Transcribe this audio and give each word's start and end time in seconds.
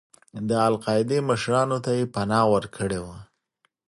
د 0.47 0.51
القاعدې 0.69 1.19
مشرانو 1.29 1.77
ته 1.85 1.91
یې 1.97 2.05
پناه 2.13 2.45
ورکړې 2.53 2.99
وه. 3.05 3.17